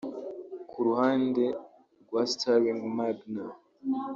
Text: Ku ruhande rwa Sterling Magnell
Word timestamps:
Ku 0.69 0.77
ruhande 0.87 1.43
rwa 2.03 2.21
Sterling 2.31 2.81
Magnell 2.97 3.53